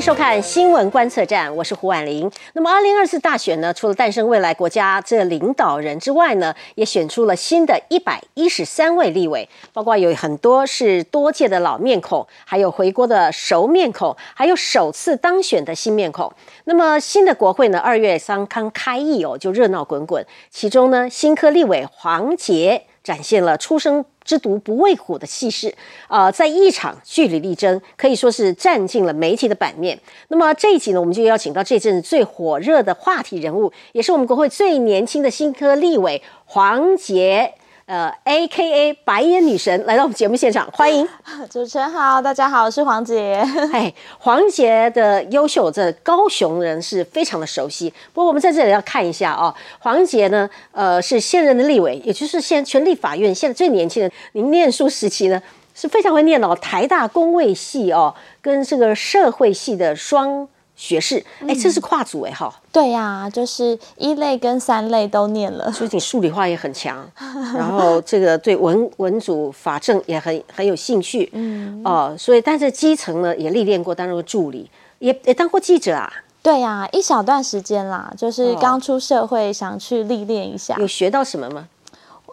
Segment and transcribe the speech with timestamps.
[0.00, 2.30] 收看新闻观测站，我是胡婉玲。
[2.54, 16.32] 那么，二零二四大选呢，除了诞生未来国家这领导人之外呢，也选出了新的一百一十三位立委，包括有很多是多届的老面孔，还有回国的熟面孔，还有首次当选的新面孔。
[16.64, 20.24] 那么，新的国会呢，二月刚刚开议哦，就热闹滚滚。
[20.48, 24.06] 其中呢，新科立委黄杰展现了出生。
[24.24, 25.74] 之毒不畏虎的气势，
[26.08, 29.98] 啊，在一场据理力争，可以说是占尽了媒体的版面。
[30.28, 37.54] 那么这一集呢，我们就邀请到这阵最火热的话题人物，也是我们国会最年轻的新科立委黄杰。
[37.90, 41.04] 呃，A K A 白眼女神来到我们节目现场， 欢迎
[41.50, 43.44] 主持人好，大家好，我是黄杰。
[43.74, 47.92] 哎，黄杰的优秀，这高雄人是非常的熟悉。
[48.12, 54.08] 不过我们在这里要看一下哦，黄杰呢，呃，是现任的立委，也就是现全立法院现在最年轻的。
[54.34, 55.42] 您念书时期呢，
[55.74, 60.48] 是非常会念哦，台大工位系哦，跟这个社会系的双。
[60.80, 62.50] 学士，哎，这是跨组哎哈。
[62.72, 67.06] 对呀，就是一类跟三类都念了，所以你数理化也很强，
[67.54, 76.10] 然后这个对文文组法政也很很有兴趣，嗯哦，所以但是基层呢也历练过，担任过助理，也也当过记者啊。
[76.42, 80.74] 对呀，一小段时间啦，就是刚出社会，想去历练一下。
[80.78, 81.68] 有学到什么吗？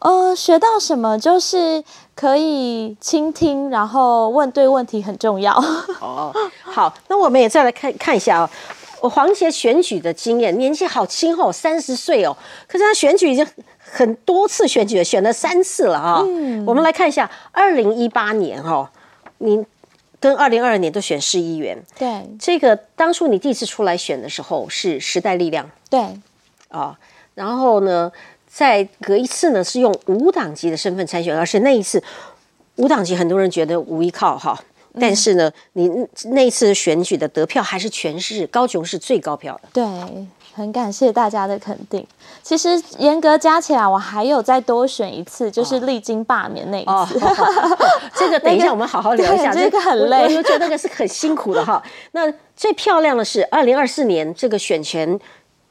[0.01, 5.55] 呃，学到什么就是可以倾听，然后问对问题很重要。
[5.99, 6.31] 哦，
[6.63, 8.47] 好，那我们也再来看看一下
[9.01, 12.35] 哦，黄杰选举的经验，年纪好轻哦，三十岁哦，
[12.67, 13.45] 可是他选举已经
[13.79, 16.23] 很多次选举，选了三次了哈。
[16.27, 18.91] 嗯，我们来看一下，二零一八年哈，
[19.39, 19.65] 你
[20.19, 21.81] 跟二零二二年都选市议员。
[21.97, 25.69] 对，这个当初你第一次出来选的时候是时代力量。
[25.89, 25.99] 对，
[26.69, 26.97] 啊，
[27.33, 28.11] 然后呢？
[28.57, 32.01] 再隔一次呢，是用无党籍的身份参选，而且那一次
[32.77, 34.59] 无党籍，很多人觉得无依靠哈。
[34.99, 35.87] 但是呢，你
[36.31, 39.69] 那一次选举的得票还是全市高雄市最高票的。
[39.71, 39.85] 对，
[40.55, 42.03] 很感谢大家的肯定。
[42.41, 47.19] 其实严格加起来，我还有再多选一次，就是历经罢免那一次。
[48.17, 49.53] 这个等一下我们好好聊一下。
[49.53, 51.79] 这个很累，我觉得那个是很辛苦的哈。
[52.13, 55.19] 那最漂亮的是二零二四年这个选权。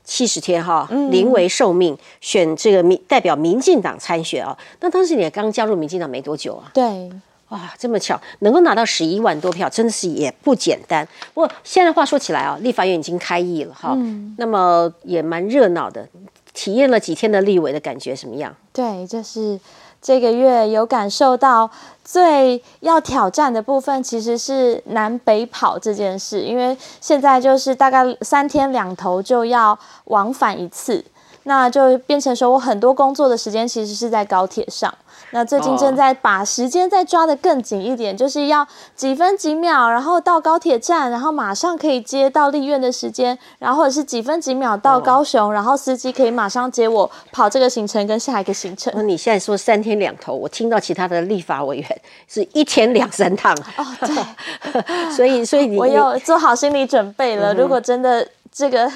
[0.06, 4.56] 七十天哈，临危受命选这个民代表民进党参选啊。
[4.80, 6.70] 那当时你也刚加入民进党没多久啊？
[6.72, 7.10] 对，
[7.48, 11.06] 哇，这么巧，能够拿到十一万多票，真的是也不简单。
[11.34, 13.94] 不过现在话说起来啊，立法院已经开议了哈，
[14.38, 16.08] 那么也蛮热闹的。
[16.54, 18.54] 体验了几天的立委的感觉什么样？
[18.72, 19.60] 对，就是。
[20.06, 21.68] 这个月有感受到
[22.04, 31.04] 最要挑战的部分，其实是南北跑这件事，因为现在就是大概三天两头就要往返一次，
[31.42, 34.94] 那就变成说我很多工作的时间其实是在高铁上。
[35.30, 48.92] 那最近正在把时间再抓得更紧一点，就是要几分几秒，然后到高铁站，然后马上可以接到立院的时间，然后或者是几分几秒到高雄，然后司机可以马上接我跑这个行程跟下一个行程。
[48.96, 58.90] 那你现在说三天两头，我听到其他的立法委员是一天两三趟哦，对， 所以所以你我有做好心理准备了，如果真的这个。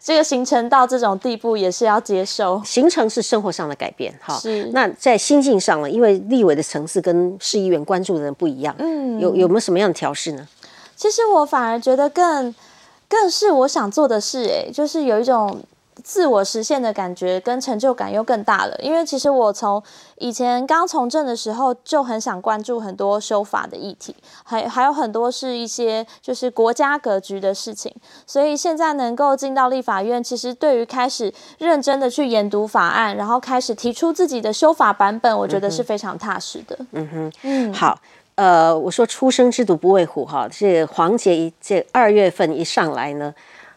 [0.00, 2.62] 这个行程到这种地步也是要接受。
[2.64, 4.38] 行程是生活上的改变，哈。
[4.38, 4.64] 是。
[4.72, 5.90] 那在心境上呢？
[5.90, 10.48] 因为立委的层次跟市议员关注的人不一样，嗯，有有没有什么样的调试呢？
[10.96, 12.54] 其实我反而觉得更
[13.08, 15.60] 更是我想做的事，哎，就是有一种。
[16.02, 19.82] 自我实现的感觉跟成就感又更大了，因为其实我从
[20.18, 24.14] 以前刚从政的时候就很想关注很多修法的议题，
[24.44, 27.94] 还还有很多是一些就是国家格局的事情，
[28.26, 36.76] 所以现在能够进到立法院，其实对于开始认真的去研读法案，然后开始提出自己的修法版本，我觉得是非常踏实的。
[36.92, 37.98] 嗯哼，嗯，好，
[38.34, 43.34] 呃，我说出生之犊不畏虎哈，这黄杰一这二月份一上来呢。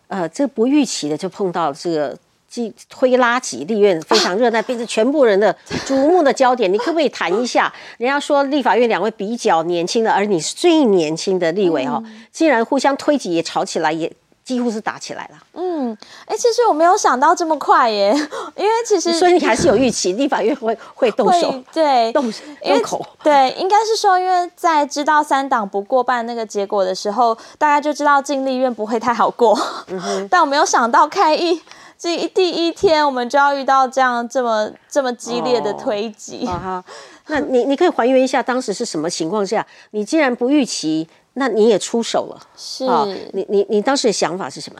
[0.08, 2.18] 呃，这不预期的就碰到这个
[2.48, 5.56] 即推拉级立院非常热闹，变成全部人的
[5.86, 6.72] 瞩目的焦点。
[6.72, 7.74] 你可不可以谈一下？
[7.98, 14.12] 人家说立法院两位比较年轻的，而你是最年轻的立委哦，竟然互相推挤也吵起来也。
[14.46, 15.38] 几乎是打起来了。
[15.54, 15.98] 嗯，
[16.28, 18.14] 哎，其实我没有想到这么快耶，
[18.56, 22.32] 因为其实所以你还是有预期，立法院会 会动手，对，动
[22.64, 23.06] 动口。
[23.24, 29.58] 对，应该是说，因为在知道三党不过半那个结果的时候，大家就知道进立院不会太好过。
[29.88, 31.60] 嗯 但我没有想到开议
[31.98, 36.46] 这第一天，我们就要遇到这样这么这么激烈的推挤。
[36.46, 36.84] 哈，
[37.28, 41.08] 那你你可以还原一下当时是什么情况下，你既然不预期。
[41.38, 42.86] 那你也出手了，是
[43.34, 44.80] 你你你当时的想法是什么？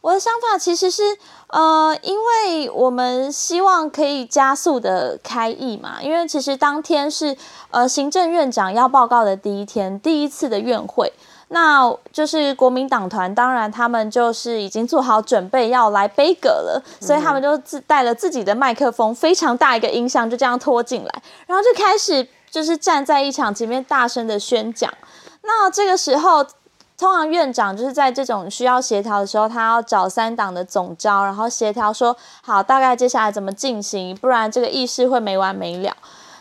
[0.00, 1.02] 我的想法其实是，
[1.48, 7.36] 呃，因为我们希望可以加速的开议嘛，因为其实当天是
[7.72, 11.12] 呃行政院长要报告的第一天，第一次的院会。
[11.54, 24.90] 那就是国民党团，当然他们就是已经做好准备要来背歌了，所以他们就自带了自己的麦克风，非常大一个音箱，就这样拖进来，然后就开始就是站在一场前面大声的宣讲。
[25.42, 26.42] 那这个时候，
[26.96, 35.94] 通常院长就是在这种需要协调的时候，他要找三党的总招，然后协调说好大概接下来怎么进行，不然这个议事会没完没了。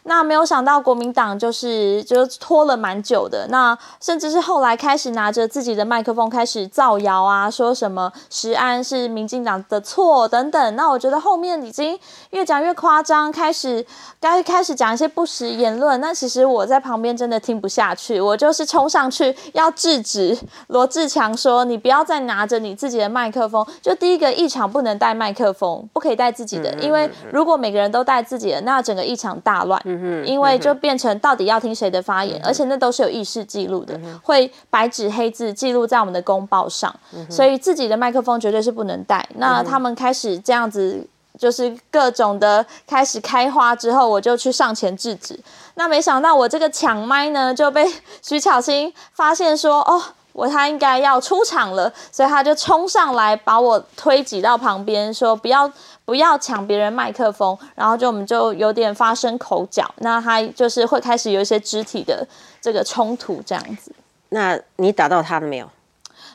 [0.04, 10.76] 那没有想到国民党就是就拖了蛮久的，那甚至是后来开始拿着自己的麦克风开始造谣啊，说什么石安是民进党的错等等。
[10.76, 12.00] 那我觉得后面已经
[12.32, 13.86] 越讲越夸张，开始
[14.20, 16.02] 该开始讲一些不实言论。
[16.02, 20.38] 那其实我在旁边真的听不下去，我就是冲上去要制止
[20.68, 29.80] 罗志强说：“你不要再拿着你自己的麦克风。”就第一个议场不能带麦克风，不可以带自己的，因为如果每个人都带自己的，那整个议场大乱。
[30.26, 36.94] 因为就变成到底要听谁的发言，而且那都是有意识记录的，会白纸黑字记录在我们的公报上，
[37.30, 39.28] 所以自己的麦克风绝对是不能带。
[39.36, 41.06] 那他们开始这样子，
[41.38, 45.40] 就是各种的开始开花之后，我就去上前制止。
[45.76, 47.86] 那没想到我这个抢麦呢，就被
[48.22, 50.02] 徐巧芯发现说，哦。
[50.34, 55.70] 我他应该要出场了，所以他就冲上来把我推挤到旁边，说不要
[56.12, 62.28] 不要抢别人麦克风，然后就我们就有点发生口角，那他就是会开始有一些肢体的
[62.60, 63.94] 这个冲突这样子。
[64.28, 65.70] 那你打到他了没有？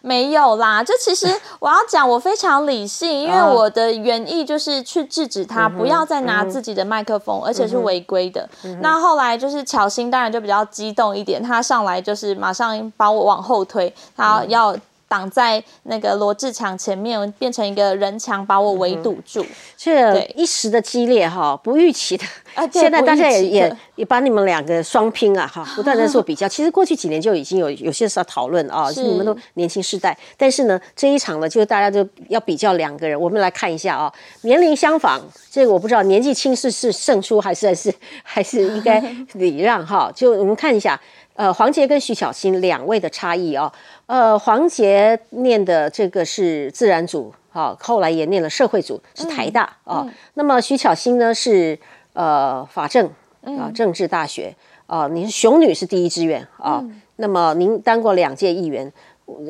[0.00, 1.26] 没有啦，就其实
[1.58, 8.49] 我要讲，我非常理性，因为我的原意就是去制止他，不要再拿自己的麦克风，而且是违规的。
[8.81, 14.75] 那后来就是巧心，当然就比较激动一点，他上来就是马上把我往后推，他要。
[15.08, 19.44] 挡在那个罗志强前面，变成一个人墙，把我围堵住。
[19.76, 22.25] 这一时的激烈哈，不预期的。
[22.55, 26.49] 啊， 现在大家也也也把你们两个双拼啊哈，不断在做比较。
[26.49, 30.17] 其实过去几年就已经有有些时候讨论啊，是你们都年轻世代。
[30.37, 33.19] 但是呢，这一场呢，就是大家就要比较两个人。
[33.20, 34.12] 我们来看一下啊，
[34.43, 35.20] 年龄相仿，
[35.50, 38.99] 这个我不知道年纪轻是是胜出还是还是还是应该
[39.35, 40.11] 礼让哈。
[40.14, 41.00] 就我们看一下。
[41.37, 43.71] 呃，黄杰跟徐小新两位的差异哦。
[44.06, 50.06] 呃，黄杰念的这个是自然组，好，后来也念了社会组，是台大啊。
[50.35, 51.79] 那么徐巧芯呢是
[52.15, 53.11] 呃法政
[53.43, 54.55] 啊政治大学
[54.87, 55.06] 啊。
[55.09, 56.83] 你是熊女是第一志愿啊。
[57.17, 58.91] 那么您当过两届议员，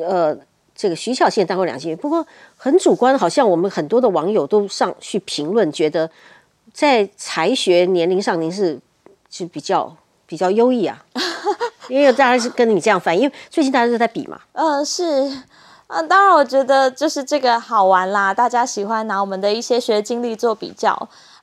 [0.05, 0.37] 呃，
[0.75, 2.25] 这个徐巧芯当过两届，不过
[2.57, 6.09] 很主观，好像我们很多的网友都上去评论，觉得
[6.73, 8.79] 在才学年龄上您是
[9.29, 9.95] 是比较
[10.27, 11.03] 比较优异啊。
[11.89, 14.37] 因为大家是跟你这样翻，因为最近大家都在比嘛。
[14.51, 15.31] 嗯，是，
[15.87, 20.91] 嗯，当然我觉得就是这个好玩啦，大家喜欢拿我们的一些学经历做比较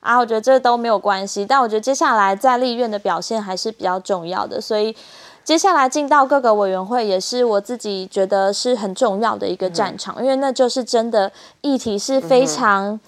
[0.01, 1.43] 啊，我觉得这都没有关系。
[1.43, 4.95] 但我觉得接下来在立院的表现还是比较重要的，所以
[5.45, 11.31] 接下来进到各个委员会也是我自己觉得是很重要的一个战场，因为那就是真的
[11.61, 12.99] 议题是非常。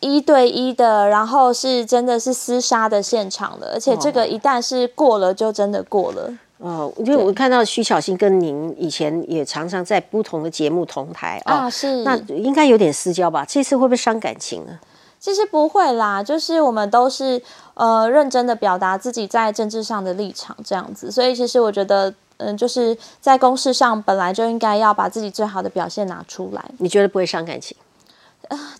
[0.00, 6.32] 一对一的，然后是真的是厮杀的现场了，而且这个一旦是过了，就真的过了。
[6.56, 13.44] 哦，因为我看到徐巧芯跟您以前也常常在不同的节目同台啊，是那应该有点私交吧？
[13.46, 14.78] 这次会不会伤感情呢？
[15.22, 17.40] 其实不会啦，就是我们都是
[17.74, 26.64] 呃认真的表达自己在政治上的立场这样子，所以其实我觉得，嗯，就是在公事上本来就应该要把自己最好的表现拿出来。
[26.78, 27.76] 你觉得不会伤感情？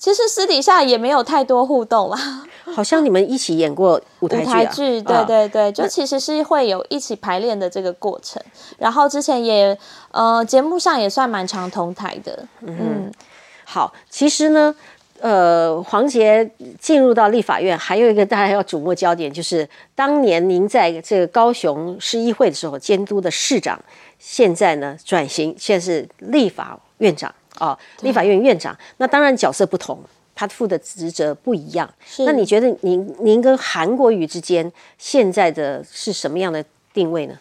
[0.01, 2.19] 其实私底下也没有太多互动啦，
[2.75, 8.43] 好像你们一起演过舞台剧， 对对对，就其实是会有一起排练的这个过程。
[8.79, 9.79] 然后之前也
[10.11, 12.45] 呃节目上也算蛮常同台的。
[12.61, 13.11] 嗯，
[13.65, 14.75] 好，其实呢，
[15.23, 16.51] 呃，黄杰
[16.81, 23.81] 进入到立法院，还有一个大家要瞩目焦点，就是当年您在这个高雄市议会的时候监督的市长，
[24.19, 27.33] 现在呢转型，现在是立法院长。
[27.61, 29.97] 哦，立法院院长，那当然角色不同，
[30.35, 31.89] 他负的职责不一样。
[32.27, 37.39] 那你觉得您您跟韩国瑜之间现在的是什么样的定位呢？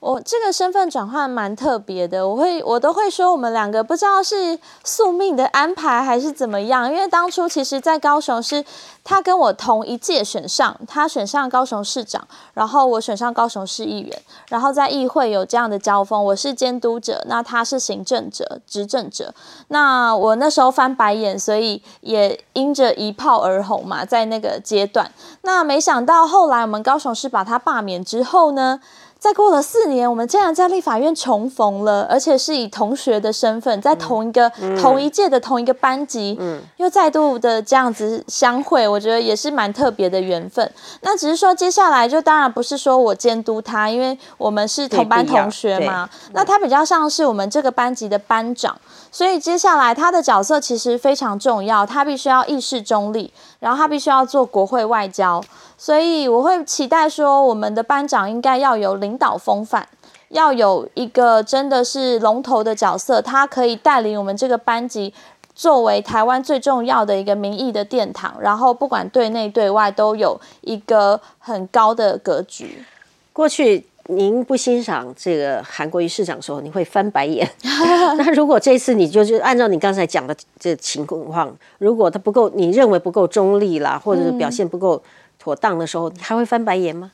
[0.00, 8.64] 我这个身份转换蛮特别的，我会我都会说我们两个不知道是宿命的安排还是怎么样，因为当初其实，在高雄是
[9.02, 19.34] 他跟我同一届选上，他选上高雄市长，然后我选上高雄市议员，然后在议会有这样的交锋，我是监督者，那他是行政者、执政者，
[19.66, 25.10] 那我那时候翻白眼，所以也因着一炮而红嘛，在那个阶段，
[25.42, 28.80] 那没想到后来我们高雄市把他罢免之后呢？
[29.18, 34.48] 再过了四年，我们竟然在立法院重逢了，而且是以同学的身份，在同一个、
[34.80, 36.38] 同一届的同一个班级，
[36.76, 40.70] 又再度的这样子相会，我觉得也是蛮特别的缘分。
[41.00, 46.08] 那只是说，接下来就当然不是说我监督他，因为我们是同班同学嘛。
[46.32, 48.78] 那他比较像是我们这个班级的班长，
[49.10, 55.42] 所以接下来他的角色其实非常重要，他必须要意识中立，然后他必须要做国会外交。
[55.76, 59.86] 所以我会期待说，我们的班长应该要有领导风范，
[60.30, 65.14] 要有一个真的是龙头的角色，他可以带领我们这个班级，
[65.54, 72.84] 作为台湾最重要的一个民意的殿堂，然后不管对内对外都有一个很高的格局。
[73.32, 77.48] 过去您不欣赏这个韩国瑜市长的时候，你会翻白眼。
[78.18, 85.02] 那如果这次你就是按照你刚才讲的这情况，如果他不够，你认为不够中立啦，或者是表现不够。
[85.40, 87.12] 妥当的时候，你还会翻白眼吗？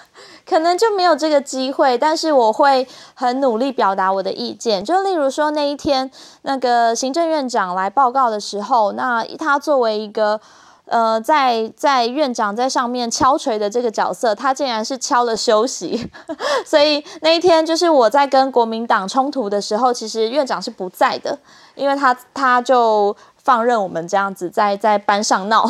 [0.48, 4.82] 可能就没有这个机会，但是我会很努力表达我的意见。
[4.82, 6.10] 就例如说那一天，
[6.40, 10.40] 那个行政院长来报告的时候，那他作为一个
[10.86, 16.10] 呃，在在院长在上面敲锤的这个角色，他竟然是敲了休息。
[16.64, 21.38] 所以那一天就是我在跟国民党冲突的时候，其实院长是不在的，
[21.74, 23.16] 因为他他就。
[23.46, 25.64] 放任我们这样子在在班上闹，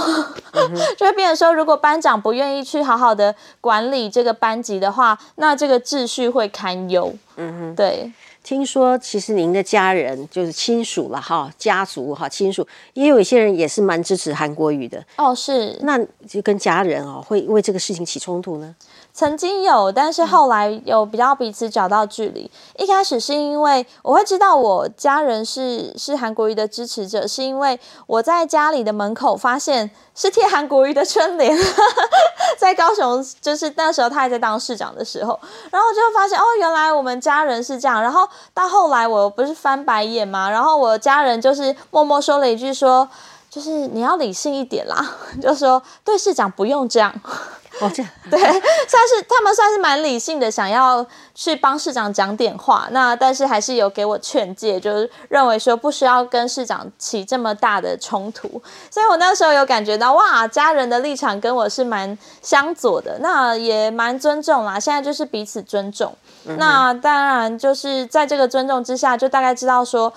[0.96, 7.14] 就会变成说，如果班长不愿意去好好的管理这个班级的话，那这个秩序会堪忧。
[7.36, 8.10] 嗯哼，对。
[8.46, 15.04] 听说其实您的家人就是亲属了哈，家族哈亲属，也有一些人也是蛮支持韩国语的。
[15.16, 15.76] 哦，是。
[15.82, 15.98] 那
[16.28, 18.72] 就跟家人哦，会因为这个事情起冲突呢？
[19.16, 22.50] 曾经有，但是后来有比较彼此找到距离。
[22.76, 31.56] 一开始是因为我会知道我家人是是韩国瑜的支持者，是因为我在家里的门口发现是贴韩国瑜的春联，
[32.60, 38.02] 在高雄，就是那时候他还在当市长的时候，然后就发现哦，原来我们家人是这样。
[38.02, 40.50] 然后到后来我不是翻白眼嘛？
[40.50, 43.08] 然后我家人就是默默说了一句说，
[43.56, 47.10] 就是你要理性一点啦， 就说对市长不用这样。
[47.80, 48.52] 哦，这样 对，算
[49.08, 52.86] 是他们算是蛮理性的，想要去帮市长讲点话。
[52.90, 58.62] 那但是还是有给我劝诫，就是认为说不需要跟市长起这么大的冲突。
[58.90, 64.78] 所以我那时候有感觉到，哇，家人的立场跟我是蛮相左的，那也蛮尊重啦。
[64.78, 66.14] 现在就是彼此尊重。
[66.58, 70.12] 那当然就是在这个尊重之下，就大概知道说。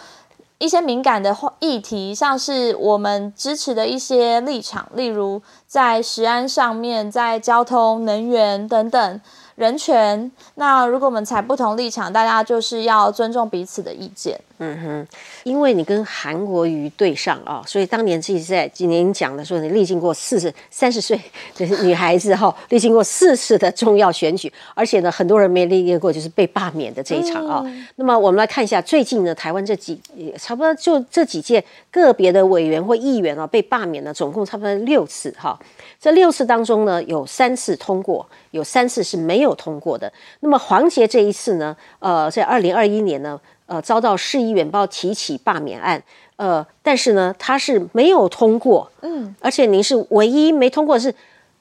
[0.59, 9.21] 一些敏感的议题，像是我们支持的一些立场，例如在食安上面，在交通、能源等等。
[9.55, 14.39] 人权，那如果我们采不同立场，大家就是要尊重彼此的意见。
[14.61, 15.07] 嗯哼，
[15.43, 21.19] 因为你跟韩国瑜对上啊，所以当年自己在今年讲的说，你历经过四十三十岁
[21.55, 27.65] 的女孩子哈，历经过四次的重要选举，而且呢，很多人没历经过就是被罢免的这一场啊。
[27.95, 29.97] 那么我们来看一下最近呢，台湾这几
[30.37, 35.57] 差不多就这几届个别的委员或议员啊被罢免了，总共差不多六次哈。
[36.01, 40.11] 这六次当中呢，有三次通过，有三次是没有通过的。
[40.41, 43.39] 那么黄杰这一次呢，呃，在二零二一年呢，
[43.69, 46.01] 呃，遭到市议员报提起罢免案，
[46.37, 51.13] 呃，但是呢，他是没有通过，嗯，而且您是唯一没通过是，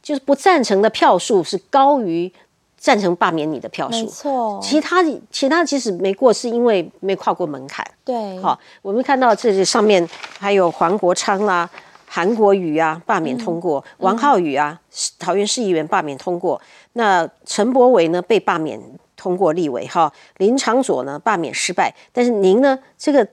[0.03, 2.33] 就是不赞成的票数是高于
[2.79, 4.59] 赞成罢免你的票数，没错。
[4.62, 8.41] 其他其他即使没过，是因为没跨过门槛，对。
[8.41, 11.69] 好，我们看到这上面还有黄国昌啦。
[12.11, 14.81] 韩国瑜啊，罢免通过；王浩宇啊，
[15.19, 16.59] 桃园市议员罢免通过。
[16.95, 18.81] 那陈柏伟呢，被罢免
[19.18, 20.10] 通过立委哈。
[20.38, 21.94] 林长佐呢，罢免失败。
[22.10, 23.28] 但是您呢，这个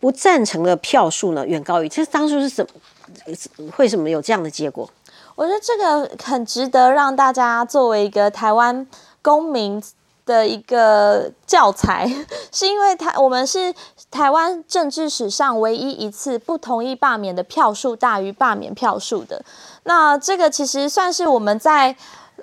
[0.00, 1.88] 不赞成的票数呢，远高于。
[1.88, 3.70] 这当初是怎么？
[3.76, 4.90] 为什么有这样的结果？
[5.36, 8.84] 我觉得这个很值得让大家作为一个台湾
[9.22, 9.80] 公民。
[10.28, 12.06] 的一个教材，
[12.52, 13.74] 是因为台我们是
[14.10, 19.42] 台湾政治史上唯一一次不同意罢免的票数大于罢免票数的。
[19.84, 21.96] 那这个其实算是我们在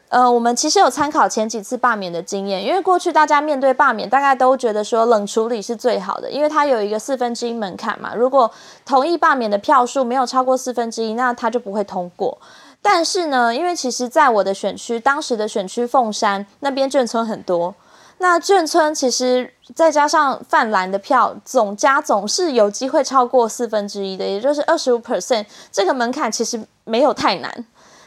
[0.10, 8.14] 呃，我们其实有参考前几次罢免的经验，因为过去大家面对罢免，大概都觉得说冷处理是最好的，因为它有一个四分之一门槛嘛。
[8.16, 8.50] 如果
[8.86, 12.38] 同意罢免的票数没有超过四分之一，那它就不会通过。
[12.82, 17.74] 但是呢，因为其实在我的选区，当时的选区凤山那边眷村很多，
[18.20, 27.66] 那眷村其实再加上泛蓝的票，总加总是有机会超过四分之一的，也就是二十五 percent，这个门槛其实没有太难。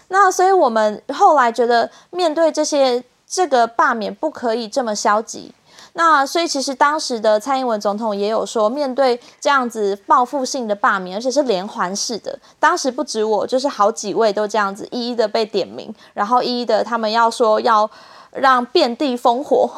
[0.09, 5.53] 那所以我们后来觉得，面对这些这个罢免不可以这么消极。
[5.95, 17.91] 那所以其实当时的蔡英文总统也有说，面对这样子报复性的罢免，而且是连环式的，当时不止我，就是好几位都这样子一一的被点名，然后一一的他们要说要
[18.31, 19.69] 让遍地烽火，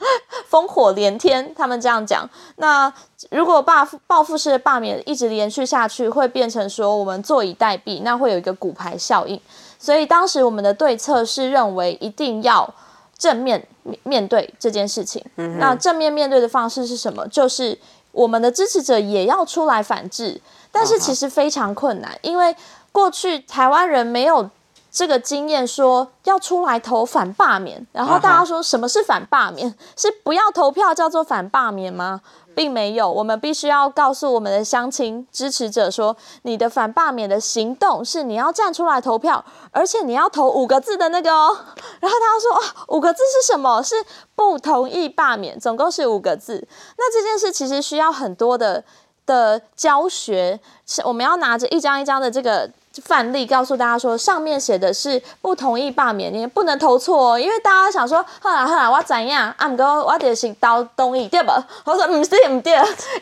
[0.50, 1.54] 烽火连天。
[1.54, 2.28] 他们这样讲。
[2.56, 2.92] 那
[3.30, 9.40] 如果报报复式的罢免一直连续下去，会变成说我们坐以待毙，那会有一个骨牌效应。
[9.80, 12.72] 所以当时我们的对策是认为一定要
[13.18, 13.66] 正面
[14.02, 15.24] 面对这件事情。
[15.58, 17.26] 那正面面对的方式是什么？
[17.28, 17.76] 就是
[18.12, 22.54] 我们的支持者也要出来反制，但是其实非常困难，因为
[22.92, 24.50] 过去台湾人没有。
[24.92, 29.72] 这个经验说要出来投反罢免，然后大家说什么是反罢免？
[29.96, 32.20] 是不要投票叫做反罢免吗？
[32.54, 41.56] 并没有，我们必须要告诉我们的乡亲支持者说，你的反罢免的行动是你要站出来投票，而且你要投五个字的那个哦。
[42.00, 43.82] 然后他说哦，五个字是什么？
[43.82, 43.94] 是
[44.34, 46.66] 不同意罢免，总共是五个字。
[46.96, 48.84] 那这件事其实需要很多的
[49.24, 50.60] 的教学，
[51.04, 52.70] 我们要拿着一张一张的这个。
[53.04, 59.54] 范例告诉大家说，上面写的是不同意罢免，你不能投错哦，因为大家想说，后来后来我怎样？
[59.56, 61.64] 啊，唔过我就是投同意，对吧？
[61.84, 62.72] 我说唔对唔对，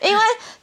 [0.01, 0.23] 因为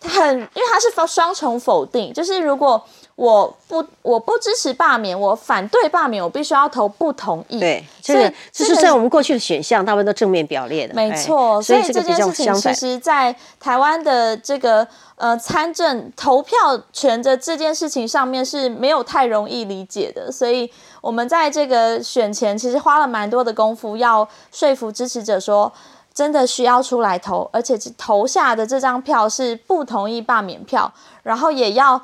[0.09, 2.83] 很，因为它是双重否定，就是如果。
[3.15, 7.61] 我不，我不支持罢免，我反对罢免，我必须要投不同意。
[7.61, 10.93] 对，这个这是在我们过去的选项，大部分都正面表列的。
[10.93, 16.57] 没错，所以这件事情其实，在台湾的这个呃参政投票
[16.91, 20.69] 权的这件事情上面是没有太容易理解的，所以
[20.99, 25.71] 我们在这个选前其实花了蛮多的功夫，要说服支持者说，
[26.13, 30.93] 真的需要出来投，而且投下的这张票是不同意罢免票，
[31.23, 32.01] 然后也要。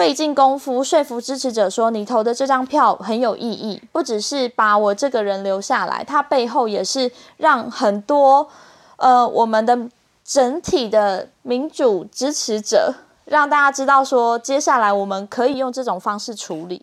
[0.00, 8.48] 费尽功夫说服支持者说，你投的这张票很有意义，不只是把我这个人留下来，它背后也是让很多
[8.96, 9.78] 呃我们的
[10.24, 12.94] 整体的民主支持者，
[13.26, 16.82] 让大家知道说，接下来我们可以用这种方式处理，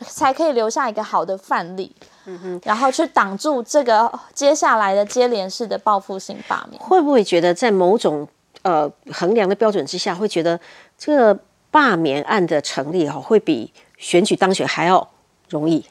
[0.00, 1.94] 才可以留下一个好的范例，
[2.24, 6.80] 嗯哼，然后去挡住这个接下来的接连式的报复性罢免。
[6.82, 8.26] 会不会觉得在某种
[8.62, 10.58] 呃衡量的标准之下，会觉得
[10.96, 11.38] 这个？
[11.76, 15.10] 罢免案的成立哈，会比选举当选还要
[15.46, 15.84] 容易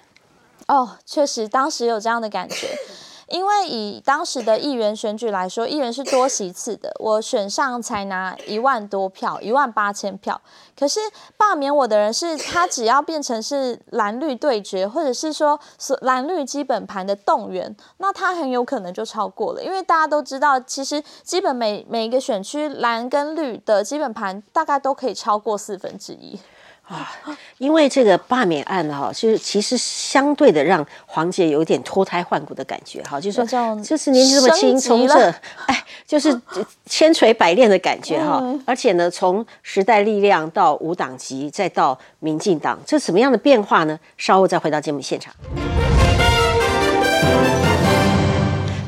[0.65, 0.98] 哦。
[1.06, 2.75] 确实，当时有这样的感觉。
[3.27, 10.40] 因为以当时的议员选举来说，议员是多席次的，我选上才拿一万多票，一万八千票。
[10.77, 11.00] 可是
[11.38, 15.59] 罢免我的人是他，只要变成是蓝绿对决，或者是说
[16.01, 19.64] 蓝绿基本盘的动员，那他很有可能就超过了。
[19.64, 26.40] 因为大家都知道，其实基本每每一个选区蓝跟绿的基本盘大概都可以超过四分之一。
[26.88, 27.12] 啊，
[27.58, 35.30] 因为这个罢免案哈，就是其实相对的让黄杰有点脱胎换骨的感觉哈，就是说就是年纪这么轻，从这
[35.66, 36.40] 哎，就是
[36.86, 44.00] 千锤百炼的感觉哈，而且呢，从时代力量到无党籍，再到民进党，这什么样的变化呢？
[44.18, 45.34] 稍后再回到节目现场。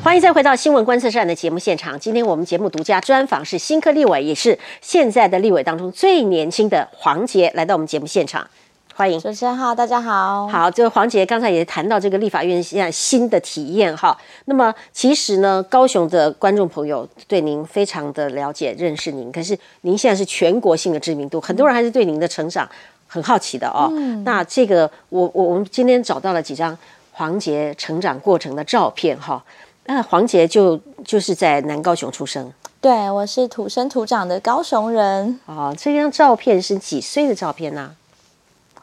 [0.08, 2.00] 欢迎再回到新闻观测站的节目现场。
[2.00, 8.48] 今天我们节目独家专访是新科立委，也是现在的立委当中最年轻的黄杰，来到我们节目现场。
[8.94, 10.48] 欢迎主持人好，大家好。
[10.48, 14.16] 好，这个黄杰刚才也谈到这个立法院现在新的体验哈。
[14.46, 19.30] 那么其实呢，高雄的观众朋友对您非常的了解，认识您。
[19.30, 22.66] 可是您现在是全国性的知名度，很多人还是对您的成长
[23.06, 23.92] 很好奇的哦。
[24.24, 26.74] 那这个我我我们今天找到了几张
[27.12, 29.44] 黄杰成长过程的照片哈。
[29.90, 35.40] 那黄杰就就是在南高雄出生，对我是土生土长的高雄人。
[35.46, 37.96] 哦，这张照片是几岁的照片呢？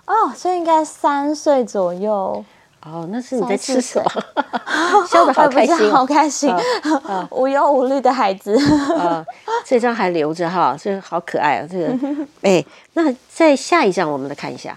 [0.08, 2.44] 哦，这应该三岁左右。
[2.84, 4.24] 哦，那是你在吃什么？
[5.08, 6.52] 笑得好 开心，好开心，
[7.30, 8.58] 无忧无虑的孩子。
[8.98, 9.24] 啊，
[9.64, 11.68] 这张还留着哈，这好可爱啊！
[11.70, 11.96] 这个，
[12.42, 14.76] 哎，那再下一张，我们来看一下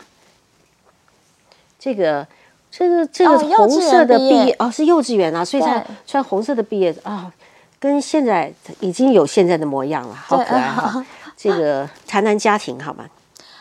[1.78, 2.26] 这个。
[2.70, 7.32] 这个这个红色的毕业哦，是幼稚园啊，所以才穿红色的毕业啊，
[7.80, 11.04] 跟现在已经有现在的模样了，好可爱哈。
[11.36, 13.04] 这个谈谈家庭好吗？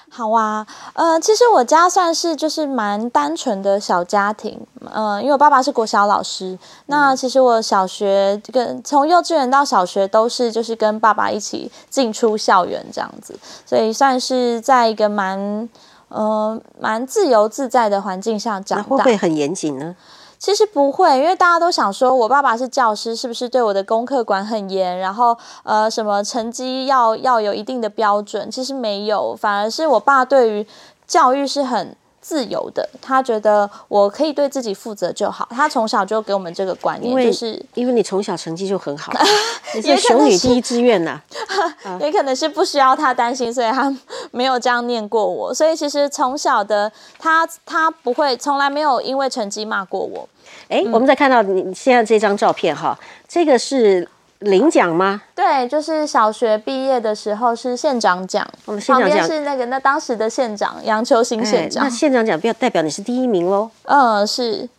[0.10, 4.60] 好啊，呃，其实我家算是就是蛮单纯的小家庭，
[4.91, 15.70] 呃，因为我爸爸是国小老师，那其实我小学跟从幼稚园到小学都是就是跟爸爸一起进出校园这样子，所以算是在一个蛮。
[16.10, 19.96] 呃，蛮自由自在的环境下长大，会不会很严谨呢？
[20.39, 24.98] 其实不会，因为大家都想说，我爸爸是教师，是不是对我的功课管很严？
[24.98, 28.50] 然后呃，什么成绩要要有一定的标准？
[28.52, 30.67] 其实没有，反而是我爸对于
[31.06, 31.96] 教育是很。
[32.28, 35.48] 自由的，他觉得我可以对自己负责就好。
[35.50, 39.13] 他从小就给我们这个观念，就是因为你从小成绩就很好，
[39.74, 41.22] 你是雄女第一志愿呐，
[42.02, 43.90] 也可能是不需要他担心，所以他
[44.32, 45.54] 没有这样念过我。
[45.54, 50.28] 所以其实从小的他，他不会从来没有因为成绩骂过我。
[50.68, 54.06] 哎，我们再看到你现在这张照片哈，这个是。
[54.39, 55.23] 领奖吗？
[55.34, 61.84] 对，就是小学毕业的时候是县长奖，我们县长奖是那个那当时的县长杨秋兴县长。
[61.84, 63.71] 那县长奖不要代表你是第一名喽？
[63.84, 64.69] 嗯，是。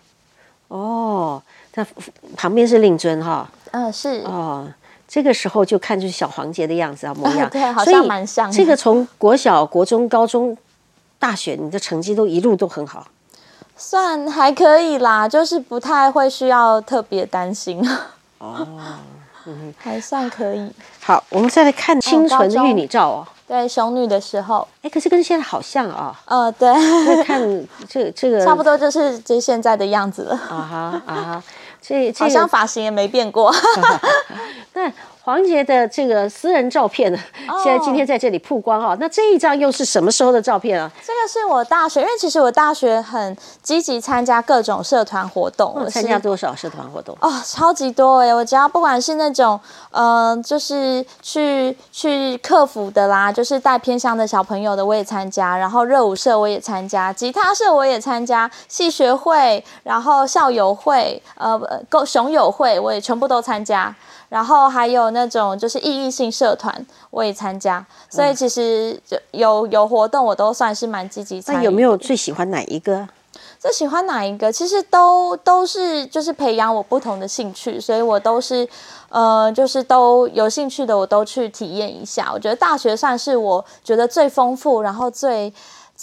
[0.69, 1.43] 哦，
[1.75, 1.87] 那
[2.37, 3.49] 旁边是令尊哈。
[3.73, 4.23] 嗯，是。
[4.27, 4.67] 哦，
[5.09, 8.53] 这个时候就看就是小黄杰的样子啊模样， 对，好像蛮像。
[8.53, 10.57] 这个从国小、国中、高中、
[11.19, 13.09] 大学，你的成绩都一路都很好，
[13.77, 17.83] 算还可以啦，就是不太会需要特别担心。
[18.39, 18.67] 哦。
[19.79, 20.71] 还算可以。
[21.01, 23.27] 好，我们再来看清纯玉女照哦。
[23.47, 26.15] 对，熊女的时候，哎，可是跟现在好像啊。
[26.27, 26.73] 呃，对。
[27.25, 27.41] 看
[27.89, 30.35] 这这个，差不多就是这现在的样子了。
[30.35, 31.43] 啊哈啊哈，
[31.81, 33.55] 这好像发型也没变过。
[34.75, 34.93] 对。
[35.29, 37.19] 黄杰的这个私人照片呢，
[37.63, 38.97] 现在今天在这里曝光哈。
[38.99, 40.91] 那这一张又是什么时候的照片啊？
[41.07, 45.87] 这个是我大学，因为其实我大学很积极参加各种社团活动。
[45.91, 47.15] 参加多少社团活动？
[47.21, 48.35] 哦，超级多哎！
[48.35, 49.61] 我只要不管是那种，
[49.91, 55.55] 嗯，就是去去客服的啦，就是带偏乡的小朋友的，我也参加。
[55.59, 61.61] 然后热舞社我也参加，吉他社我也参加，戏学会，然后校友会，呃，
[61.91, 63.95] 够熊友会，我也全部都参加。
[64.29, 71.59] 然后还有那种就是意义性社团，我也参加，所以其实就有有活动，我都算是蛮积极参与。
[71.59, 73.09] 那有没有最喜欢哪一个？
[73.59, 74.53] 最喜欢哪一个？
[74.53, 78.69] 其实都都是就是培养我不同的兴趣，所以我都是
[79.09, 82.31] 呃，就是都有兴趣的，我都去体验一下。
[82.33, 85.53] 我觉得大学算是我觉得最丰富，然后最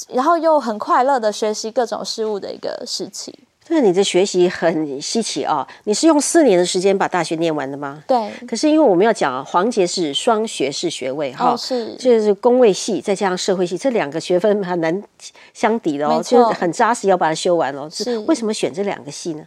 [0.09, 3.33] 然后又很快乐的学习各种事物的一个时期。
[3.67, 5.67] 那你的学习很稀奇啊！
[5.85, 8.03] 你是用四年的时间把大学念完的吗？
[8.05, 8.31] 对。
[8.47, 15.03] 可是因为我们要讲啊，黄杰是双学士学位哈，是，就是工位系再加上社会系这两个学分很难
[15.51, 17.89] 相抵的哦，就很扎实要把它修完哦。
[17.91, 18.19] 是。
[18.19, 19.43] 为什么选这两个系呢？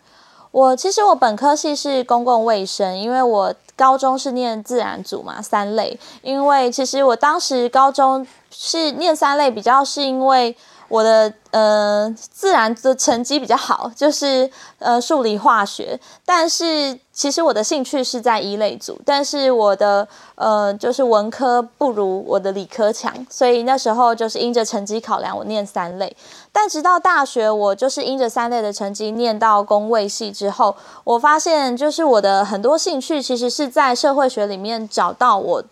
[0.51, 5.97] 我其实我本科系是公共卫生，因为我高中是念自然组嘛，三类。
[6.23, 10.57] 因为其实我当时高中是念三类，比较是因为。
[10.89, 26.17] 我的呃自然的成绩比较好，就是呃数理化学，但是其实我的兴趣是在一类组，但是我的呃就是文科不如我的理科强，所以那时候就是因着成绩考量，我念三类。
[26.51, 30.75] 但直到大学，我就是因着三类的成绩念到工位系之后，
[31.05, 35.63] 我发现就是我的很多兴趣其实是在社会学里面找到我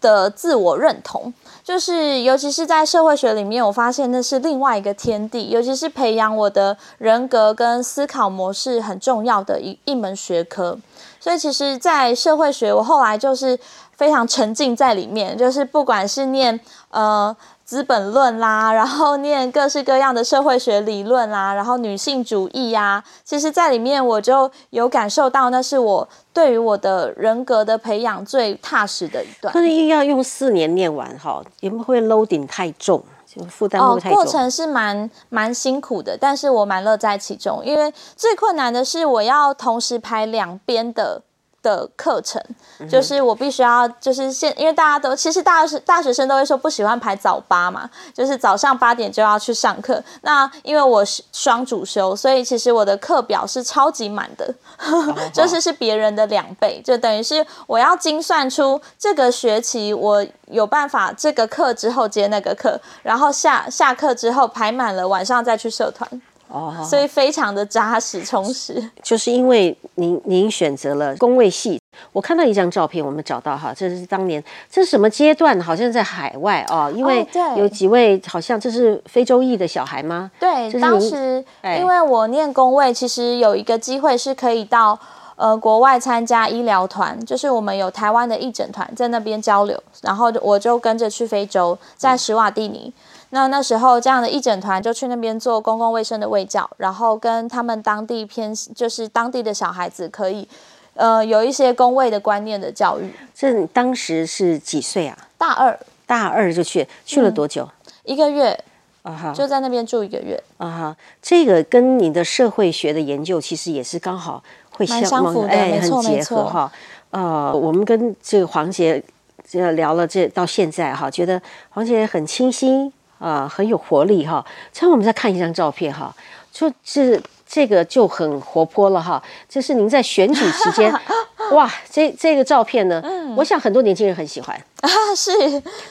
[0.00, 1.32] 的自我认同。
[1.64, 10.78] 就是，尤其是在社会学里面，我发现那是另外一个天地，尤其是培养我的人格跟思考模式很重要的一一门学科。
[11.18, 13.58] 所以，其实，在社会学，我后来就是
[13.96, 17.34] 非常沉浸在里面，就是不管是念呃。
[17.64, 29.52] 资本论啦，然后念各式各样的社会学理论啦，然后女性主义呀，其实，在里面我就有感受到，那是我对于我的人格的培养最踏实的一段。
[29.54, 34.16] 但是硬要用四年念完哈，有没有会 loading 太重，就负担会太重？
[34.16, 41.22] 过程是蛮蛮辛苦的，但是我蛮乐在其中，因为最困难的是我要同时排两边的。
[41.64, 42.40] 的课程
[42.88, 50.00] 就是我必须要，就是现，因为大家都其实大学大学生都会说不喜欢排早八嘛，就是早上八点就要去上课。
[50.20, 54.54] 那因为我是双主修，所以其实我的课表是超级满的，
[55.32, 66.20] 就是是别人的两倍，就等于是我要精算出这个学期我有办法这个课之后接那个课，然后下下课之后排满了，晚上再去社团。
[66.54, 71.80] 哦，所以非常的扎实充实，就是因为您您选择了工位系，
[72.12, 75.60] 我看到一张照片，我们找到哈，这是当年这是什么阶段？
[75.60, 80.30] 好像在海外哦，因为有几位好像这是非洲裔的小孩吗？
[80.38, 81.44] 对，当时
[81.76, 84.96] 因为我念工位，其实有一个机会是可以到
[85.34, 92.92] 呃国外参加医疗团，就是我们有台湾的义诊团在那边交流，然后我就跟着去非洲，在史瓦蒂尼。
[93.34, 100.48] 那那时候，这样的一整团就去那边做公共卫生的卫教，然后跟他们当地偏，就是当地的小孩子可以，
[100.94, 103.12] 呃，有一些公卫的观念的教育。
[103.34, 105.18] 这你当时是几岁啊？
[105.36, 107.68] 大二，大二就去，去了多久？
[108.04, 108.56] 一个月
[109.02, 110.96] 啊哈，就在那边住一个月啊哈。
[111.20, 116.70] 这个跟你的社会学的研究其实也是刚好会相符的，没错没错哈。
[117.10, 119.02] 呃，我们跟这个黄杰
[119.44, 122.92] 这聊了这到现在哈，觉得黄杰很清新。
[123.24, 124.44] 啊，很有活力哈。
[124.70, 126.14] 再我们再看一张照片哈，
[126.52, 129.22] 就是这个就很活泼了哈。
[129.48, 130.92] 这是您在选举期间，
[131.52, 133.02] 哇，这这个照片呢，
[133.36, 135.32] 我想很多年轻人很喜欢啊，是，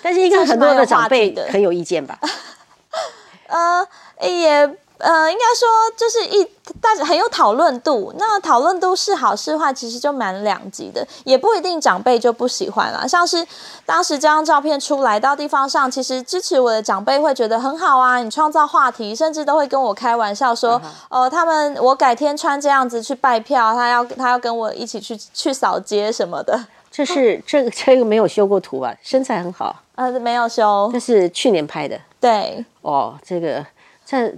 [0.04, 2.20] 但是应该很多的长辈很有意见吧？
[3.50, 3.88] 呃，
[4.30, 4.70] 也。
[5.00, 6.44] 呃，应该说就是一
[6.80, 8.14] 大家很有讨论度。
[8.18, 13.06] 那讨论度是好是坏，其实就蛮两极的，也不一定长辈就不喜欢啦。
[13.06, 13.46] 像是
[13.86, 26.58] 当时这张照片出来到地方上，其实支持我的长辈会觉得很好啊，你创造话题，甚至都会跟我开玩笑说，哦，他们我改天穿这样子去拜票，他要他要跟我一起去去扫街什么的。
[26.90, 29.76] 这是这个这个没有修过图吧，身材很好。
[29.96, 32.00] 呃，没有修，这是去年拍的。
[32.22, 32.64] 对。
[32.82, 33.66] 哦，这个
[34.06, 34.34] 这。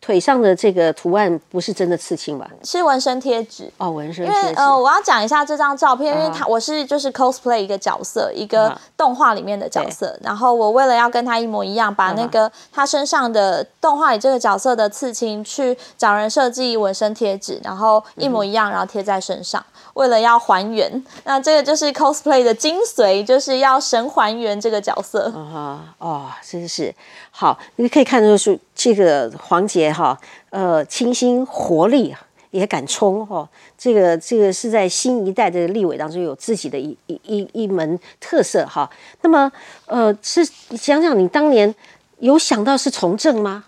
[0.00, 2.50] 腿上的这个图案不是真的刺青吧？
[2.64, 4.24] 是纹身贴纸哦，纹身。
[4.24, 10.18] 因为呃，我要讲一下这张照片，因为他我是就是 cosplay 一个角色，一个动画里面的角色。
[10.22, 19.62] 然后我为了要跟他一模一样，把那个他身上的动画里这个角色的刺青去找人设计纹身贴纸，然后一模一样，然后贴在身上。
[19.94, 25.30] 为了要还原，那这个就是 cosplay 的精髓，就是要神还原这个角色。
[25.34, 26.94] 啊哦，真是
[27.40, 30.14] 好，你可以看出是这个黄杰哈，
[30.50, 32.14] 呃，清新活力
[32.50, 33.48] 也敢冲哈。
[33.78, 38.90] 这个这个是在新一代的立委当中有自己的一一一一门特色哈。
[39.22, 39.50] 那么
[39.86, 41.74] 呃，是你想想你当年
[42.18, 43.64] 有想到是从政吗？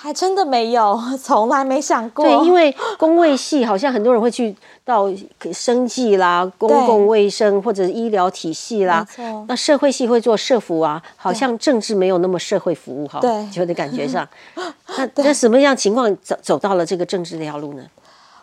[0.00, 2.24] 还真的没有，从来没想过。
[2.24, 5.08] 对，因为工卫系好像很多人会去到
[5.52, 9.06] 生计啦、公共卫生或者医疗体系啦。
[9.48, 13.20] 那社会系会做社服啊，好像政治没有那么社会服务哈。
[13.20, 14.26] 对，就的感觉上。
[14.98, 17.82] 那那什么样情况走走到了这个政治这条路呢？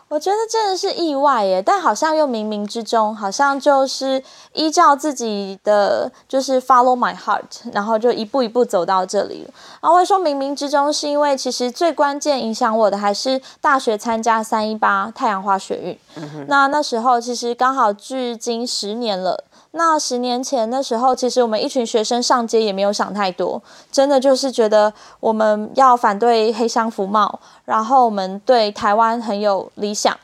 [0.08, 9.50] 我觉得真的是意外耶，但好像又冥冥之中，好像就是依照自己的，就是 follow my heart，然后就一步一步走到这里了。
[9.80, 15.98] 然后我说冥冥之中，是因为其实最关键影响我的还是大学参加三一八太阳花学运。
[16.46, 19.42] 那那时候其实刚好距今十年了。
[19.76, 23.60] 那十年前的时候，其实我们一群学生上街也没有想太多，
[23.90, 30.16] 真的就是觉得我们要反对黑箱服贸，然后我们对台湾很有理想，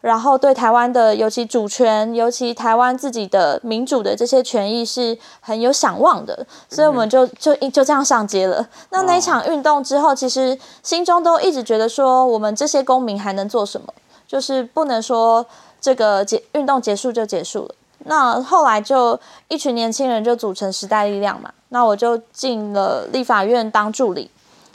[0.00, 8.68] 然后对台湾的尤其主权，尤其台湾自己的民主的这些权益是很有想望的，所以我们就就就这样上街了。
[8.90, 13.94] 那那场运动之后，其实心中都一直觉得说，我们这些公民还能做什么？
[14.26, 15.46] 就是不能说
[15.80, 17.74] 这个结运动结束就结束了。
[18.04, 24.30] 那后来就一群年轻人就组成时代力量嘛，那我就进了立法院当助理，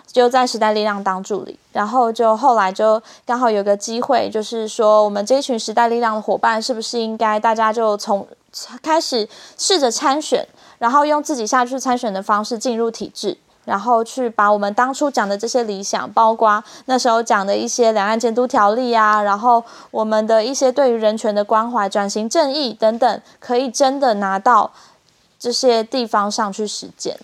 [0.05, 8.25] 就在时代力量当助理，然后就后来就刚好有个机会，就是说我们这一群时代力量的伙伴是不是应该大家就从
[8.81, 13.37] 开始试着参选，然后用自己下去参选的方式进入体制。
[13.65, 24.71] 然后去把我们当初讲的这些理想，包括那时候讲的一些两岸监督条例啊，然后我们的一些对于人权的关怀、转型正义等等，可以真的拿到
[25.37, 27.17] 这些地方上去实践。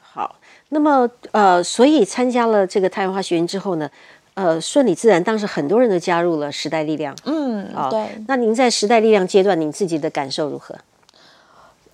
[0.00, 0.36] 好，
[0.68, 3.90] 那么呃，所以参加了这个太阳花学院之后呢，
[4.34, 7.16] 呃，顺理自然，当时很多人都加入了时代力量。
[7.24, 8.22] 嗯，对。
[8.28, 10.74] 那您在时代力量阶段，您自己的感受如何？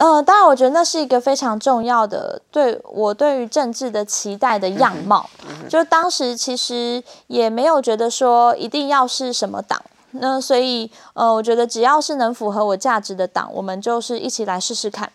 [0.04, 5.30] 嗯，当然，我觉得那是一个非常重要的，对我对于政治的期待的样貌。
[5.68, 15.08] 就当时其实也没有觉得说一定要是什么党，那所以呃，我觉得只要是能符合我价值的党，我们就是一起来试试看。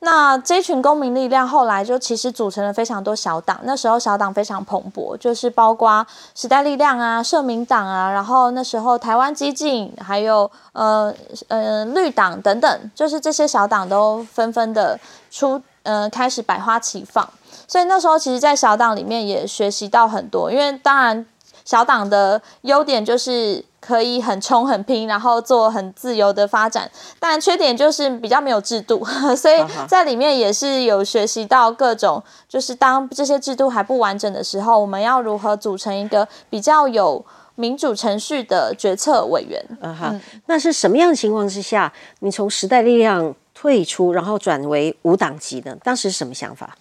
[0.00, 11.12] 那这群公民力量后来就其实组成了非常多小党，那时候小党非常蓬勃，就是包括时代力量啊、社民党啊，然后那时候台湾激进，还有呃
[11.48, 17.26] 呃绿党等等，就是这些小党都纷纷的出呃开始百花齐放，
[17.66, 21.24] 所以那时候其实，在小党里面也学习到很多，因为当然
[21.64, 23.64] 小党的优点就是。
[23.86, 29.04] 可以很冲很拼，然后做很自由的发展，但缺点就是比较没有制度，
[29.36, 39.64] 所以在里面也是有学习到各种，就是当这些制度还不完整的时候，我们要如何组成一个比较有民主程序的决策委员。
[39.80, 45.76] 嗯哈，那是什么样的情况之下，你从时代力量退出，然后转为无党籍的？
[45.84, 46.76] 当时是什么想法？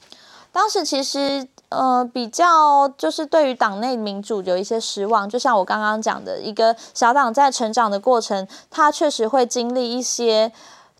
[0.52, 1.48] 当时其实。
[1.70, 10.52] 呃，比较就是对于党内民主有一些失望，就像我刚刚讲的，一个小党在成长的过程，它确实会经历一些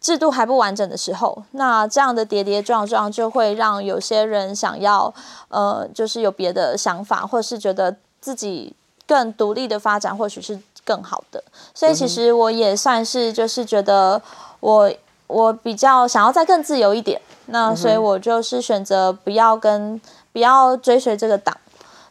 [0.02, 5.14] 制度还不完整的时候，那这样的跌跌撞撞就会让有些人想要，
[5.50, 8.74] 呃，就是有别的想法，或是觉得自己
[9.08, 11.44] 更独立的发展或许是更好的。
[11.74, 14.22] 所以其实我也算是就是觉得
[14.60, 14.92] 我。
[15.28, 20.00] 我比较想要再更自由一点，那所以我就是选择不要跟
[20.36, 21.56] 不要追随这个党。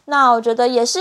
[0.05, 0.99] 那我觉得也是，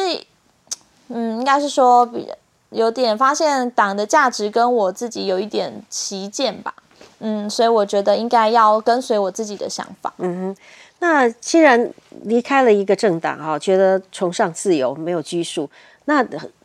[1.08, 2.30] 嗯，应该是说比
[2.68, 6.74] 有点发现党的价值跟我自己有一点旗见吧，
[7.20, 10.12] 嗯，所以我觉得应该要跟随我自己的想法。
[10.18, 10.56] 嗯哼，
[10.98, 11.90] 那既然
[12.24, 15.70] 离开了一个政党哈，觉得崇尚自由，没有拘束，
[16.04, 16.22] 那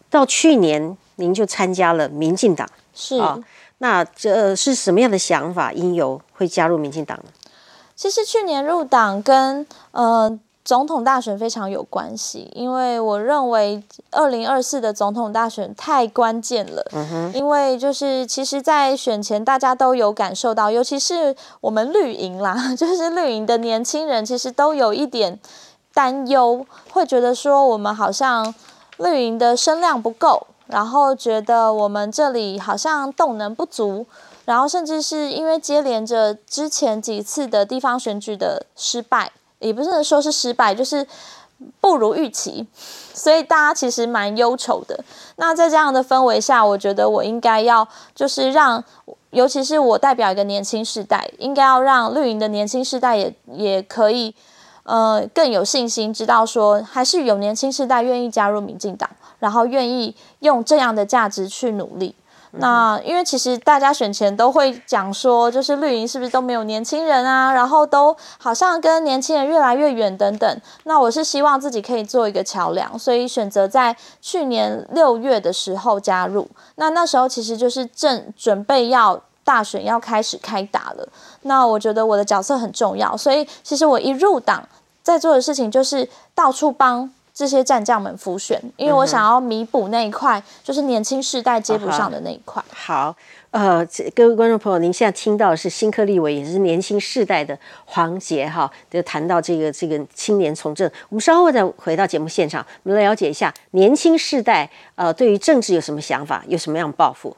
[0.10, 3.40] 到去年您就参加了民进党，是啊，
[3.78, 5.72] 那这是什么样的想法？
[5.72, 7.32] 因由会加入民进党呢？
[7.96, 16.86] 其实去年入党跟呃总统大选非常有关系，因为我认为二零二四的总统大选太关键了。
[16.92, 25.40] 嗯哼，因为就是其实，在选前大家都有感受到，尤其是我们绿营啦， 就是绿营的年轻人，其实都有一点
[25.94, 28.54] 担忧，会觉得说我们好像
[28.98, 34.06] 绿营的声量不够，然后觉得我们这里好像动能不足。
[34.46, 41.06] 然后，甚至是因为接连着之前几次的地方选举的失败，也不是说是失败，就是
[41.82, 42.66] 不如预期，
[43.14, 44.98] 所以大家其实蛮忧愁的。
[45.36, 48.84] 那在这样的氛围下，我觉得我应该要就是让，
[49.32, 54.34] 尤其是我代表一个年轻世代，应该要让绿营的年轻世代也也可以，
[54.84, 62.16] 呃，更有信心，知道说还是有年轻世代愿意加入民进党，然后愿意用这样的价值去努力。
[62.52, 67.54] 那因为其实大家选前都会讲说，就是绿营是不是都没有年轻人啊？
[67.54, 70.62] 然后都好像跟年轻人越来越远等等。
[70.86, 76.50] 那我是希望自己可以做一个桥梁，所以选择在去年六月的时候加入。
[76.76, 81.08] 那那时候其实就是正准备要大选要开始开打了。
[81.44, 84.68] 那我觉得我的角色很重要，所以其实我一入党
[85.04, 87.12] 在做的事情就是到处帮。
[87.40, 92.62] 这些战将们浮选，因为我想要弥补那一块，就是年轻世代接不上的那一块。
[92.70, 93.16] 好，
[93.52, 93.82] 呃，
[94.14, 100.86] 各位观众朋友，您现在听到的是新科立委，也是年轻世代的黄杰哈，就谈到这个这个青年从政。
[101.08, 107.38] 我们稍后再回到节目现场，我们来了解一下年轻世代呃对于政治有什么想法，有什么样抱负。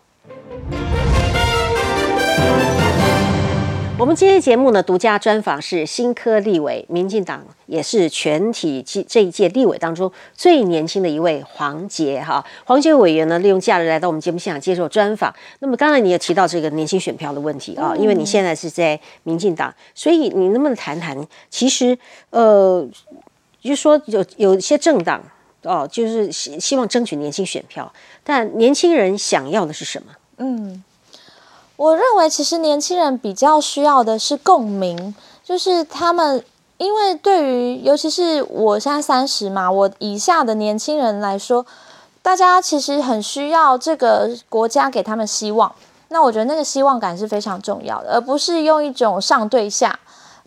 [4.01, 12.43] 我们今天节目呢，独家专访是新科立委，民进党也是全体这这一届立委当中最年轻的一位黄杰哈。
[12.65, 15.31] 黄杰委员呢，利用假日来到我们节目现场接受专访。
[15.59, 21.15] 那么刚才你也提到这个年轻选票的问题啊，因为你现在是在民进党，所以你能不能谈谈？
[21.51, 21.95] 其实
[22.31, 22.83] 呃，
[23.61, 25.21] 就说有有些政党
[25.61, 30.11] 哦，就是希希望争取年轻选票，但年轻人想要的是什么？
[30.37, 30.83] 嗯。
[31.81, 36.45] 我认为，其实年轻人比较需要的是共鸣，就是他们，
[36.77, 41.65] 因为对于，尤其是我现在三十嘛，我以下的年轻人来说，
[42.21, 45.73] 大家其实很需要这个国家给他们希望。
[46.09, 49.99] 那我觉得那个希望感是非常重要的，而不是用一种上对下，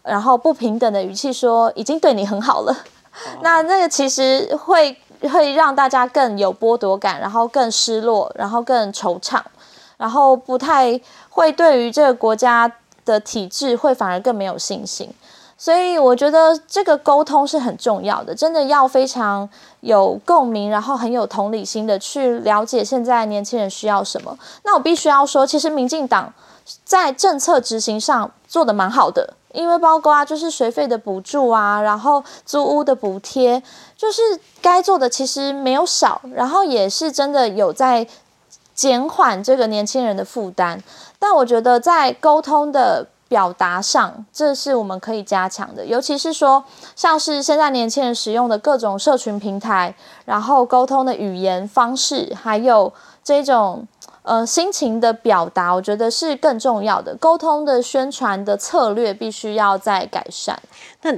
[0.04, 2.72] 然后不平等的语气说已经对你很好了。
[3.42, 4.96] 那那个其实会
[5.32, 9.40] 会让大家更有剥夺感，然后更失落，然后更惆怅。
[9.96, 11.00] 然后不太
[11.34, 12.70] 会对于这个国家
[13.04, 15.12] 的体制会反而更没有信心，
[15.58, 19.48] 所以我觉得这个沟通是很重要的，真的要非常
[19.80, 24.38] 有共鸣，然后很有同理心的去了解现在年轻人需要什么。
[24.62, 26.32] 那我必须要说，其实民进党
[26.84, 33.60] 在政策执行上做的蛮好的，因为包括啊就是学费的补助啊，然后租屋的补贴，
[33.96, 34.22] 就是
[34.62, 38.06] 该做的其实没有少，然后也是真的有在。
[38.74, 40.82] 减缓这个年轻人的负担，
[41.26, 45.86] 但我觉得在沟通的表达上，这是我们可以加强的。
[45.86, 46.62] 尤其是说，
[46.94, 49.94] 像是现在年轻人使用的各种社群平台，
[50.26, 53.88] 然后沟通的语言方式，还有这种
[54.22, 57.16] 呃心情的表达，我觉得是更重要的。
[57.16, 60.60] 沟通的宣传的策略必须要再改善。
[61.00, 61.10] 那。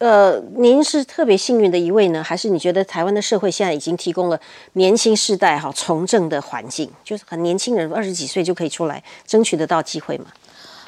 [0.00, 4.40] 呃，您是特别幸运的一位呢，还是你觉得台湾的社会现在已经提供了
[4.72, 10.28] 年轻世代哈从政的环境，就是很年轻人二十几岁就可以出来争取得到机会嘛？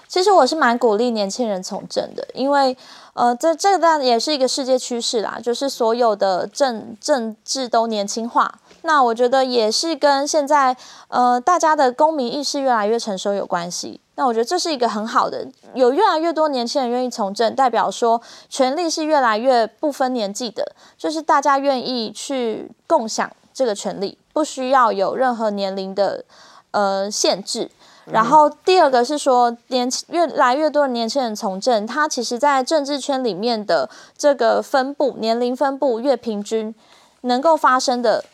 [0.09, 2.75] 其实我是蛮鼓励年轻人从政的，因为
[3.12, 8.61] 呃，这这个当然也是一个世界趋势啦，就是所有的政政治都年轻化。
[8.81, 10.75] 那我觉得也是跟现在
[11.09, 14.01] 呃大家的公民意识越来越成熟有关系。
[14.14, 26.25] 那我觉得这是一个很好的，有越来越多年轻人愿意从政，代表说权力是越来越不分年纪的，就是大家愿意去共享这个权利，不需要有任何年龄的
[26.72, 27.70] 呃限制。
[28.05, 36.75] 然后第二个是说，年越来越多的年轻人从政，他其实在政治圈里面的这个分布年龄分布越平均，
[37.22, 38.25] 能够发生的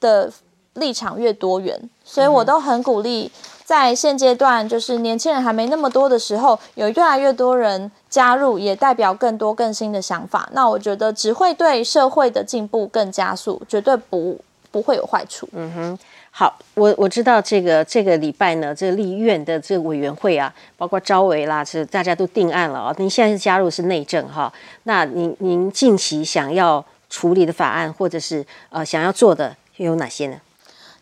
[0.00, 0.32] 的
[0.74, 3.30] 立场越多元，所以我都很鼓励。
[3.68, 10.48] 在现阶段，就是年轻人还没那么多的时候，有越来越多人加入，也代表更多更新的想法。
[10.52, 14.40] 那我觉得只会对社会的进步更加速，绝对不
[14.70, 15.46] 不会有坏处。
[15.52, 15.98] 嗯哼，
[16.30, 22.94] 好，我我知道这个这个礼拜呢，这个立院的这个委员会啊，包括招委啦，是大家都定案了啊。
[22.96, 24.50] 您现在加入是内政哈，
[24.84, 30.40] 那您您近期想要处理的法案，或者是呃想要做的有哪些呢？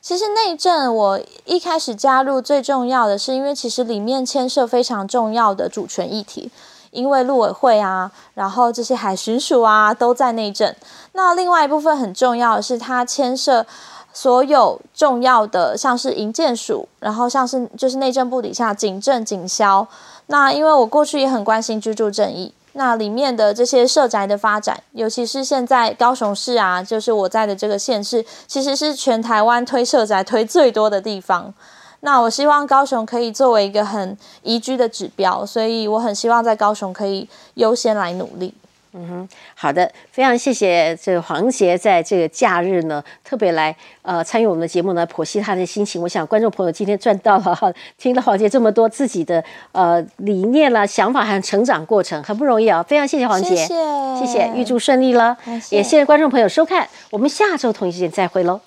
[0.07, 6.49] 其实内政我一开始加入最重要的是，因为其实里面牵涉非常重要的主权议题，
[6.93, 10.73] 因为陆委会啊，然后这些海巡署啊都在内政。
[11.15, 13.67] 那另外一部分很重要的是，它牵涉
[14.13, 19.85] 所有重要的，像是营建署，然后像是就是内政部底下警政、警消。
[20.27, 22.55] 那因为我过去也很关心居住正义。
[22.79, 31.53] 那里面的这些社宅的发展，尤其是现在高雄市啊，就是我在的这个县市，其实是全台湾推社宅推最多的地方。
[32.01, 38.53] 那我希望高雄可以作为一个很宜居的指标，所以我很希望在高雄可以优先来努力。
[38.99, 46.01] 嗯哼，好的，非常谢谢这个黄杰在这个假日呢，特别来呃参与我们的节目呢，剖析他的心情。
[46.01, 52.83] 我想观众朋友今天赚到了哈，听了黄杰这么多自己的呃理念啦、想法还有成长过程，很不容易啊！
[52.83, 53.75] 非常谢谢黄杰，谢谢，
[54.19, 55.37] 谢谢，预祝顺利了，
[55.69, 58.59] 也谢谢观众朋友收看，我们下周同一时间再会喽。